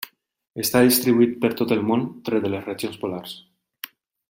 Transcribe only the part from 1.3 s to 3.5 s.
per tot el món, tret de les regions polars.